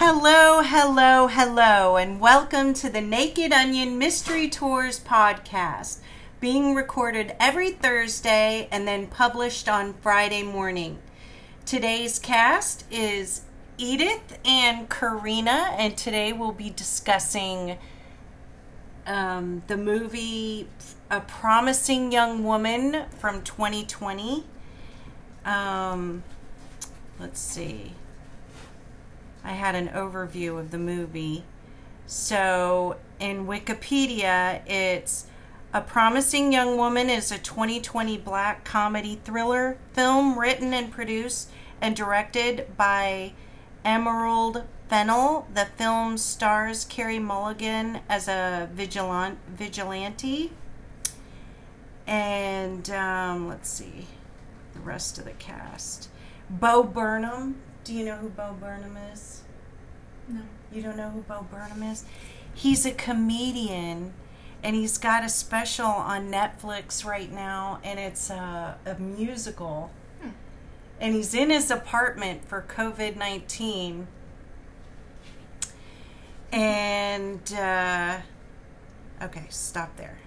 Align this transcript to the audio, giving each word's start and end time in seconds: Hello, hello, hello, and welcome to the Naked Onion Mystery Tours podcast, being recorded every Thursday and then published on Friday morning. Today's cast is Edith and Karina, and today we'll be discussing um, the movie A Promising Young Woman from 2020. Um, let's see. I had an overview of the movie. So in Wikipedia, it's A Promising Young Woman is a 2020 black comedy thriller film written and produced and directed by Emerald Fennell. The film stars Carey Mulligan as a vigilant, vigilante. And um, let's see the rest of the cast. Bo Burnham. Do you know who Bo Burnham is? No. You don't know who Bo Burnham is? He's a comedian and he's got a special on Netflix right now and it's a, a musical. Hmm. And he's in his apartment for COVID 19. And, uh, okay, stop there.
Hello, 0.00 0.62
hello, 0.62 1.26
hello, 1.26 1.96
and 1.96 2.20
welcome 2.20 2.72
to 2.74 2.88
the 2.88 3.00
Naked 3.00 3.52
Onion 3.52 3.98
Mystery 3.98 4.48
Tours 4.48 5.00
podcast, 5.00 5.98
being 6.38 6.76
recorded 6.76 7.34
every 7.40 7.72
Thursday 7.72 8.68
and 8.70 8.86
then 8.86 9.08
published 9.08 9.68
on 9.68 9.94
Friday 9.94 10.44
morning. 10.44 11.00
Today's 11.66 12.20
cast 12.20 12.84
is 12.92 13.40
Edith 13.76 14.38
and 14.44 14.88
Karina, 14.88 15.74
and 15.76 15.96
today 15.96 16.32
we'll 16.32 16.52
be 16.52 16.70
discussing 16.70 17.76
um, 19.04 19.64
the 19.66 19.76
movie 19.76 20.68
A 21.10 21.18
Promising 21.22 22.12
Young 22.12 22.44
Woman 22.44 23.06
from 23.18 23.42
2020. 23.42 24.44
Um, 25.44 26.22
let's 27.18 27.40
see. 27.40 27.94
I 29.48 29.52
had 29.52 29.74
an 29.74 29.88
overview 29.88 30.60
of 30.60 30.72
the 30.72 30.78
movie. 30.78 31.42
So 32.06 32.98
in 33.18 33.46
Wikipedia, 33.46 34.60
it's 34.68 35.24
A 35.72 35.80
Promising 35.80 36.52
Young 36.52 36.76
Woman 36.76 37.08
is 37.08 37.32
a 37.32 37.38
2020 37.38 38.18
black 38.18 38.64
comedy 38.64 39.18
thriller 39.24 39.78
film 39.94 40.38
written 40.38 40.74
and 40.74 40.92
produced 40.92 41.48
and 41.80 41.96
directed 41.96 42.76
by 42.76 43.32
Emerald 43.86 44.64
Fennell. 44.90 45.48
The 45.54 45.64
film 45.64 46.18
stars 46.18 46.84
Carey 46.84 47.18
Mulligan 47.18 48.00
as 48.06 48.28
a 48.28 48.68
vigilant, 48.74 49.38
vigilante. 49.48 50.52
And 52.06 52.90
um, 52.90 53.48
let's 53.48 53.70
see 53.70 54.08
the 54.74 54.80
rest 54.80 55.16
of 55.16 55.24
the 55.24 55.32
cast. 55.32 56.10
Bo 56.50 56.82
Burnham. 56.82 57.62
Do 57.88 57.94
you 57.94 58.04
know 58.04 58.16
who 58.16 58.28
Bo 58.28 58.54
Burnham 58.60 58.98
is? 59.14 59.40
No. 60.28 60.42
You 60.70 60.82
don't 60.82 60.98
know 60.98 61.08
who 61.08 61.22
Bo 61.22 61.46
Burnham 61.50 61.82
is? 61.82 62.04
He's 62.52 62.84
a 62.84 62.90
comedian 62.90 64.12
and 64.62 64.76
he's 64.76 64.98
got 64.98 65.24
a 65.24 65.30
special 65.30 65.86
on 65.86 66.30
Netflix 66.30 67.02
right 67.02 67.32
now 67.32 67.80
and 67.82 67.98
it's 67.98 68.28
a, 68.28 68.76
a 68.84 69.00
musical. 69.00 69.90
Hmm. 70.20 70.28
And 71.00 71.14
he's 71.14 71.32
in 71.32 71.48
his 71.48 71.70
apartment 71.70 72.46
for 72.46 72.60
COVID 72.68 73.16
19. 73.16 74.06
And, 76.52 77.52
uh, 77.54 78.18
okay, 79.22 79.46
stop 79.48 79.96
there. 79.96 80.18